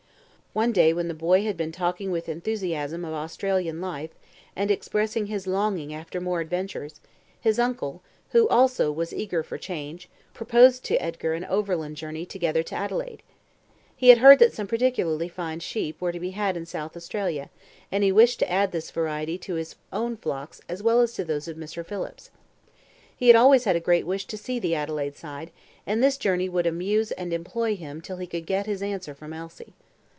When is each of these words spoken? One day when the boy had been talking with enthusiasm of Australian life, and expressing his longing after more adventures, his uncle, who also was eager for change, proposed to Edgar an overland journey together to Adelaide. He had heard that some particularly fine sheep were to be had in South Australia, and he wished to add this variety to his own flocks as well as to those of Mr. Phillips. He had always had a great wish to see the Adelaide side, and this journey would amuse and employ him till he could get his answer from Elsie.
One 0.53 0.73
day 0.73 0.91
when 0.91 1.07
the 1.07 1.13
boy 1.13 1.43
had 1.45 1.55
been 1.55 1.71
talking 1.71 2.11
with 2.11 2.27
enthusiasm 2.27 3.05
of 3.05 3.13
Australian 3.13 3.79
life, 3.79 4.09
and 4.53 4.69
expressing 4.69 5.27
his 5.27 5.47
longing 5.47 5.93
after 5.93 6.19
more 6.19 6.41
adventures, 6.41 6.99
his 7.39 7.57
uncle, 7.57 8.01
who 8.31 8.49
also 8.49 8.91
was 8.91 9.13
eager 9.13 9.43
for 9.43 9.57
change, 9.57 10.09
proposed 10.33 10.83
to 10.83 11.01
Edgar 11.01 11.33
an 11.35 11.45
overland 11.45 11.95
journey 11.95 12.25
together 12.25 12.63
to 12.63 12.75
Adelaide. 12.75 13.23
He 13.95 14.09
had 14.09 14.17
heard 14.17 14.39
that 14.39 14.51
some 14.51 14.67
particularly 14.67 15.29
fine 15.29 15.61
sheep 15.61 16.01
were 16.01 16.11
to 16.11 16.19
be 16.19 16.31
had 16.31 16.57
in 16.57 16.65
South 16.65 16.97
Australia, 16.97 17.49
and 17.89 18.03
he 18.03 18.11
wished 18.11 18.39
to 18.39 18.51
add 18.51 18.73
this 18.73 18.91
variety 18.91 19.37
to 19.37 19.53
his 19.55 19.77
own 19.93 20.17
flocks 20.17 20.59
as 20.67 20.83
well 20.83 20.99
as 20.99 21.13
to 21.13 21.23
those 21.23 21.47
of 21.47 21.55
Mr. 21.55 21.85
Phillips. 21.85 22.29
He 23.15 23.27
had 23.27 23.37
always 23.37 23.63
had 23.63 23.77
a 23.77 23.79
great 23.79 24.05
wish 24.05 24.25
to 24.25 24.35
see 24.35 24.59
the 24.59 24.75
Adelaide 24.75 25.15
side, 25.15 25.51
and 25.87 26.03
this 26.03 26.17
journey 26.17 26.49
would 26.49 26.67
amuse 26.67 27.13
and 27.13 27.31
employ 27.31 27.77
him 27.77 28.01
till 28.01 28.17
he 28.17 28.27
could 28.27 28.45
get 28.45 28.65
his 28.65 28.83
answer 28.83 29.15
from 29.15 29.31
Elsie. 29.31 29.71